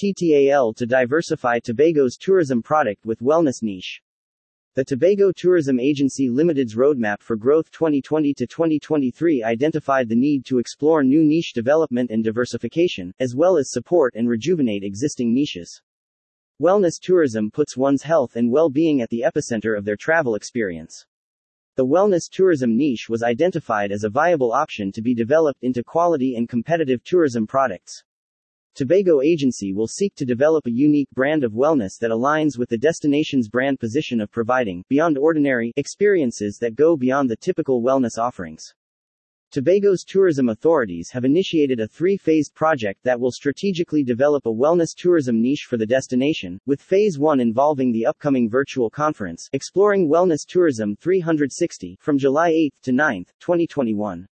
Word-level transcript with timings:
TTAL 0.00 0.74
to 0.76 0.86
diversify 0.86 1.58
Tobago's 1.58 2.16
tourism 2.16 2.62
product 2.62 3.04
with 3.04 3.20
wellness 3.20 3.62
niche. 3.62 4.00
The 4.74 4.82
Tobago 4.82 5.30
Tourism 5.30 5.78
Agency 5.78 6.30
Limited's 6.30 6.74
Roadmap 6.74 7.20
for 7.20 7.36
Growth 7.36 7.70
2020 7.70 8.32
to 8.32 8.46
2023 8.46 9.42
identified 9.42 10.08
the 10.08 10.16
need 10.16 10.46
to 10.46 10.58
explore 10.58 11.04
new 11.04 11.22
niche 11.22 11.52
development 11.52 12.10
and 12.10 12.24
diversification, 12.24 13.12
as 13.20 13.34
well 13.34 13.58
as 13.58 13.72
support 13.72 14.14
and 14.14 14.26
rejuvenate 14.26 14.84
existing 14.84 15.34
niches. 15.34 15.82
Wellness 16.58 16.98
tourism 16.98 17.50
puts 17.50 17.76
one's 17.76 18.04
health 18.04 18.36
and 18.36 18.50
well 18.50 18.70
being 18.70 19.02
at 19.02 19.10
the 19.10 19.26
epicenter 19.26 19.76
of 19.76 19.84
their 19.84 19.96
travel 19.96 20.34
experience. 20.34 21.04
The 21.76 21.84
wellness 21.84 22.30
tourism 22.30 22.74
niche 22.74 23.10
was 23.10 23.22
identified 23.22 23.92
as 23.92 24.04
a 24.04 24.08
viable 24.08 24.52
option 24.52 24.92
to 24.92 25.02
be 25.02 25.14
developed 25.14 25.62
into 25.62 25.84
quality 25.84 26.36
and 26.36 26.48
competitive 26.48 27.04
tourism 27.04 27.46
products. 27.46 28.02
Tobago 28.76 29.20
Agency 29.20 29.72
will 29.72 29.88
seek 29.88 30.14
to 30.14 30.24
develop 30.24 30.66
a 30.66 30.70
unique 30.70 31.10
brand 31.10 31.42
of 31.42 31.52
wellness 31.52 31.98
that 31.98 32.12
aligns 32.12 32.56
with 32.56 32.68
the 32.68 32.78
destination's 32.78 33.48
brand 33.48 33.80
position 33.80 34.20
of 34.20 34.30
providing 34.30 34.84
beyond 34.88 35.18
ordinary 35.18 35.72
experiences 35.76 36.56
that 36.58 36.76
go 36.76 36.96
beyond 36.96 37.28
the 37.28 37.36
typical 37.36 37.82
wellness 37.82 38.16
offerings. 38.16 38.72
Tobago's 39.50 40.04
tourism 40.04 40.48
authorities 40.48 41.10
have 41.10 41.24
initiated 41.24 41.80
a 41.80 41.88
three 41.88 42.16
phased 42.16 42.54
project 42.54 43.02
that 43.02 43.18
will 43.18 43.32
strategically 43.32 44.04
develop 44.04 44.46
a 44.46 44.54
wellness 44.54 44.94
tourism 44.96 45.42
niche 45.42 45.66
for 45.68 45.76
the 45.76 45.84
destination, 45.84 46.60
with 46.64 46.80
Phase 46.80 47.18
1 47.18 47.40
involving 47.40 47.90
the 47.90 48.06
upcoming 48.06 48.48
virtual 48.48 48.88
conference, 48.88 49.48
Exploring 49.52 50.08
Wellness 50.08 50.46
Tourism 50.46 50.94
360, 50.94 51.98
from 52.00 52.16
July 52.16 52.50
8 52.50 52.74
to 52.84 52.92
9, 52.92 53.24
2021. 53.40 54.28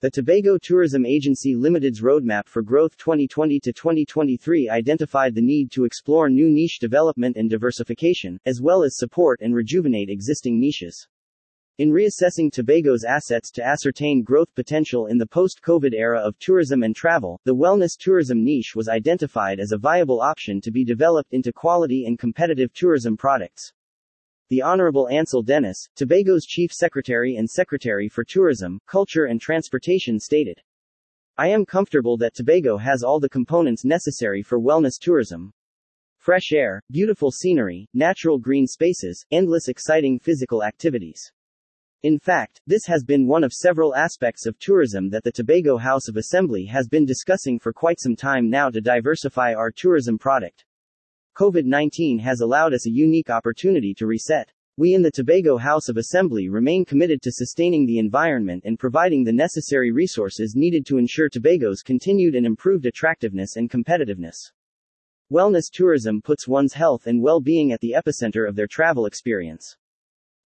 The 0.00 0.10
Tobago 0.12 0.58
Tourism 0.58 1.04
Agency 1.04 1.56
Limited's 1.56 2.02
Roadmap 2.02 2.46
for 2.46 2.62
Growth 2.62 2.96
2020 2.98 3.58
to 3.58 3.72
2023 3.72 4.68
identified 4.68 5.34
the 5.34 5.42
need 5.42 5.72
to 5.72 5.84
explore 5.84 6.30
new 6.30 6.48
niche 6.48 6.78
development 6.78 7.36
and 7.36 7.50
diversification, 7.50 8.38
as 8.46 8.60
well 8.62 8.84
as 8.84 8.96
support 8.96 9.40
and 9.42 9.56
rejuvenate 9.56 10.08
existing 10.08 10.60
niches. 10.60 11.08
In 11.78 11.90
reassessing 11.90 12.52
Tobago's 12.52 13.02
assets 13.02 13.50
to 13.50 13.66
ascertain 13.66 14.22
growth 14.22 14.54
potential 14.54 15.06
in 15.06 15.18
the 15.18 15.26
post 15.26 15.62
COVID 15.66 15.92
era 15.92 16.20
of 16.20 16.38
tourism 16.38 16.84
and 16.84 16.94
travel, 16.94 17.40
the 17.42 17.56
wellness 17.56 17.98
tourism 17.98 18.44
niche 18.44 18.76
was 18.76 18.88
identified 18.88 19.58
as 19.58 19.72
a 19.72 19.78
viable 19.78 20.20
option 20.20 20.60
to 20.60 20.70
be 20.70 20.84
developed 20.84 21.32
into 21.32 21.52
quality 21.52 22.04
and 22.06 22.20
competitive 22.20 22.72
tourism 22.72 23.16
products. 23.16 23.72
The 24.50 24.62
Honorable 24.62 25.10
Ancil 25.12 25.44
Dennis, 25.44 25.90
Tobago's 25.94 26.46
Chief 26.46 26.72
Secretary 26.72 27.36
and 27.36 27.46
Secretary 27.50 28.08
for 28.08 28.24
Tourism, 28.24 28.80
Culture 28.86 29.26
and 29.26 29.38
Transportation 29.38 30.18
stated. 30.18 30.58
I 31.36 31.48
am 31.48 31.66
comfortable 31.66 32.16
that 32.16 32.34
Tobago 32.34 32.78
has 32.78 33.02
all 33.02 33.20
the 33.20 33.28
components 33.28 33.84
necessary 33.84 34.42
for 34.42 34.58
wellness 34.58 34.98
tourism. 34.98 35.52
Fresh 36.16 36.52
air, 36.54 36.82
beautiful 36.90 37.30
scenery, 37.30 37.88
natural 37.92 38.38
green 38.38 38.66
spaces, 38.66 39.22
endless 39.30 39.68
exciting 39.68 40.18
physical 40.18 40.64
activities. 40.64 41.30
In 42.02 42.18
fact, 42.18 42.62
this 42.66 42.86
has 42.86 43.04
been 43.04 43.26
one 43.26 43.44
of 43.44 43.52
several 43.52 43.94
aspects 43.94 44.46
of 44.46 44.58
tourism 44.58 45.10
that 45.10 45.24
the 45.24 45.32
Tobago 45.32 45.76
House 45.76 46.08
of 46.08 46.16
Assembly 46.16 46.64
has 46.64 46.88
been 46.88 47.04
discussing 47.04 47.58
for 47.58 47.74
quite 47.74 48.00
some 48.00 48.16
time 48.16 48.48
now 48.48 48.70
to 48.70 48.80
diversify 48.80 49.52
our 49.52 49.70
tourism 49.70 50.16
product. 50.16 50.64
COVID 51.38 51.66
19 51.66 52.18
has 52.18 52.40
allowed 52.40 52.74
us 52.74 52.84
a 52.84 52.90
unique 52.90 53.30
opportunity 53.30 53.94
to 53.94 54.08
reset. 54.08 54.50
We 54.76 54.94
in 54.94 55.02
the 55.02 55.10
Tobago 55.12 55.56
House 55.56 55.88
of 55.88 55.96
Assembly 55.96 56.48
remain 56.48 56.84
committed 56.84 57.22
to 57.22 57.30
sustaining 57.30 57.86
the 57.86 58.00
environment 58.00 58.64
and 58.66 58.76
providing 58.76 59.22
the 59.22 59.32
necessary 59.32 59.92
resources 59.92 60.56
needed 60.56 60.84
to 60.86 60.98
ensure 60.98 61.28
Tobago's 61.28 61.82
continued 61.82 62.34
and 62.34 62.44
improved 62.44 62.86
attractiveness 62.86 63.54
and 63.54 63.70
competitiveness. 63.70 64.34
Wellness 65.32 65.70
tourism 65.72 66.20
puts 66.22 66.48
one's 66.48 66.72
health 66.72 67.06
and 67.06 67.22
well 67.22 67.40
being 67.40 67.70
at 67.70 67.80
the 67.80 67.94
epicenter 67.96 68.48
of 68.48 68.56
their 68.56 68.66
travel 68.66 69.06
experience. 69.06 69.76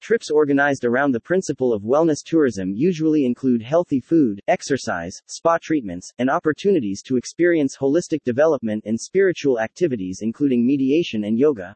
Trips 0.02 0.32
organized 0.32 0.84
around 0.84 1.12
the 1.12 1.20
principle 1.20 1.72
of 1.72 1.84
wellness 1.84 2.24
tourism 2.26 2.74
usually 2.74 3.24
include 3.24 3.62
healthy 3.62 4.00
food, 4.00 4.42
exercise, 4.48 5.22
spa 5.28 5.60
treatments, 5.62 6.12
and 6.18 6.28
opportunities 6.28 7.04
to 7.04 7.18
experience 7.18 7.78
holistic 7.78 8.24
development 8.24 8.84
and 8.88 9.00
spiritual 9.00 9.60
activities 9.60 10.22
including 10.24 10.66
mediation 10.66 11.24
and 11.26 11.38
yoga. 11.38 11.76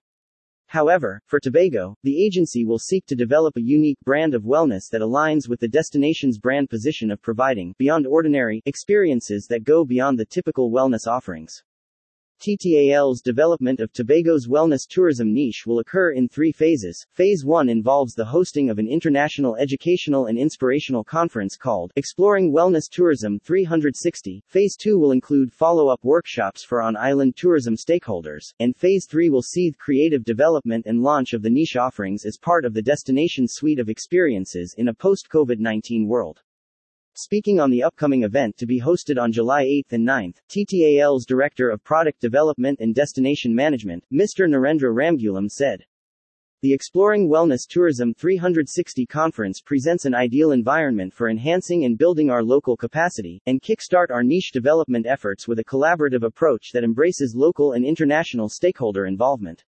However, 0.66 1.22
for 1.28 1.40
Tobago, 1.40 1.96
the 2.02 2.25
agency 2.25 2.66
will 2.66 2.80
seek 2.80 3.06
to 3.06 3.16
develop 3.16 3.58
a 3.58 3.62
unique 3.62 4.00
brand 4.03 4.34
of 4.34 4.41
wellness 4.41 4.90
that 4.91 5.02
aligns 5.02 5.47
with 5.47 5.59
the 5.59 5.68
destination's 5.68 6.40
brand 6.40 6.68
position 6.68 7.12
of 7.12 7.22
providing 7.22 7.75
beyond 7.78 8.08
ordinary 8.08 8.59
experiences 8.66 9.46
that 9.52 9.64
go 9.64 9.85
beyond 9.85 10.18
the 10.18 10.25
typical 10.25 10.72
wellness 10.72 11.06
offerings. 11.06 11.62
TTAL's 12.40 13.22
development 13.22 13.79
of 13.79 13.91
Tobago's 13.94 14.47
wellness 14.47 14.88
tourism 14.88 15.34
niche 15.34 15.66
will 15.66 15.79
occur 15.79 16.12
in 16.12 16.28
three 16.28 16.51
phases. 16.51 17.06
Phase 17.13 17.44
1 17.44 17.69
involves 17.69 18.13
the 18.13 18.25
hosting 18.25 18.69
of 18.69 18.78
an 18.78 18.88
international 18.88 19.56
educational 19.56 20.28
and 20.28 20.38
inspirational 20.38 21.03
conference 21.03 21.57
called 21.57 21.91
Exploring 21.96 22.51
Wellness 22.51 22.90
Tourism 22.90 23.40
360. 23.40 24.44
Phase 24.47 24.75
2 24.75 25.00
will 25.00 25.12
include 25.12 25.51
follow 25.51 25.88
up 25.88 26.03
workshops 26.03 26.63
for 26.63 26.81
on 26.81 26.97
island 26.97 27.35
tourism 27.35 27.75
stakeholders, 27.75 28.53
and 28.59 28.75
Phase 28.75 29.07
3 29.07 29.29
will 29.29 29.41
see 29.41 29.69
the 29.69 29.78
creative 29.78 30.23
development 30.23 30.85
and 30.85 31.02
launch 31.02 31.34
of 31.34 31.41
the 31.41 31.50
niche 31.50 31.75
offerings 31.75 32.25
as 32.25 32.38
part 32.38 32.66
of 32.66 32.73
the 32.73 32.81
destination 32.81 33.47
suite 33.47 33.79
of 33.79 33.90
experiences 33.90 34.75
in 34.78 34.90
a 34.90 34.94
post 34.94 35.29
COVID 35.29 35.59
19 35.59 36.07
world. 36.07 36.41
Speaking 37.18 37.62
on 37.62 37.72
the 37.72 37.81
upcoming 37.81 38.24
event 38.24 38.58
to 38.58 38.66
be 38.66 38.81
hosted 38.81 39.18
on 39.18 39.31
July 39.31 39.62
8 39.62 39.86
and 39.92 40.03
9, 40.03 40.34
TTAL's 40.50 41.26
Director 41.26 41.70
of 41.70 41.81
Product 41.81 42.20
Development 42.20 42.78
and 42.81 42.94
Destination 42.94 43.56
Management, 43.56 44.03
Mr. 44.12 44.50
Narendra 44.50 44.94
Ramgulam 44.94 45.50
said. 45.50 45.86
The 46.62 46.74
Exploring 46.74 47.30
Wellness 47.30 47.66
Tourism 47.70 48.14
360 48.16 49.06
conference 49.06 49.62
presents 49.62 50.03
an 50.03 50.14
ideal 50.14 50.52
environment 50.52 51.14
for 51.14 51.30
enhancing 51.30 51.86
and 51.86 51.98
building 51.98 52.30
our 52.30 52.44
local 52.44 52.76
capacity, 52.76 53.42
and 53.46 53.62
kickstart 53.62 54.12
our 54.12 54.22
niche 54.22 54.52
development 54.52 55.06
efforts 55.06 55.47
with 55.47 55.59
a 55.59 55.64
collaborative 55.64 56.24
approach 56.24 56.74
that 56.74 56.84
embraces 56.84 57.34
local 57.34 57.72
and 57.72 57.86
international 57.86 58.50
stakeholder 58.50 59.06
involvement. 59.06 59.64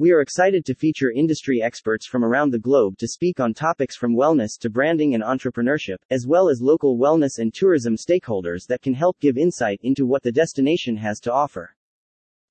We 0.00 0.12
are 0.12 0.22
excited 0.22 0.64
to 0.64 0.74
feature 0.74 1.10
industry 1.10 1.60
experts 1.60 2.06
from 2.06 2.24
around 2.24 2.52
the 2.52 2.58
globe 2.58 2.96
to 3.00 3.06
speak 3.06 3.38
on 3.38 3.52
topics 3.52 3.98
from 3.98 4.16
wellness 4.16 4.58
to 4.60 4.70
branding 4.70 5.14
and 5.14 5.22
entrepreneurship, 5.22 5.98
as 6.10 6.26
well 6.26 6.48
as 6.48 6.62
local 6.62 6.96
wellness 6.96 7.38
and 7.38 7.52
tourism 7.52 7.96
stakeholders 7.96 8.66
that 8.66 8.80
can 8.80 8.94
help 8.94 9.20
give 9.20 9.36
insight 9.36 9.78
into 9.82 10.06
what 10.06 10.22
the 10.22 10.32
destination 10.32 10.96
has 10.96 11.20
to 11.20 11.30
offer. 11.30 11.76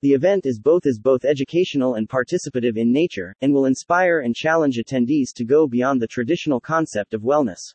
The 0.03 0.13
event 0.13 0.45
is 0.45 0.59
both 0.59 0.85
is 0.85 0.99
both 0.99 1.25
educational 1.25 1.95
and 1.95 2.07
participative 2.07 2.77
in 2.77 2.93
nature, 2.93 3.35
and 3.41 3.51
will 3.51 3.65
inspire 3.65 4.19
and 4.19 4.35
challenge 4.35 4.77
attendees 4.77 5.33
to 5.33 5.43
go 5.43 5.65
beyond 5.67 6.03
the 6.03 6.07
traditional 6.07 6.59
concept 6.59 7.15
of 7.15 7.23
wellness. 7.23 7.73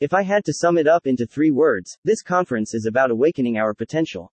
If 0.00 0.14
I 0.14 0.22
had 0.22 0.46
to 0.46 0.54
sum 0.54 0.78
it 0.78 0.86
up 0.86 1.06
into 1.06 1.26
three 1.26 1.50
words, 1.50 1.98
this 2.04 2.22
conference 2.22 2.72
is 2.72 2.86
about 2.86 3.10
awakening 3.10 3.58
our 3.58 3.74
potential. 3.74 4.32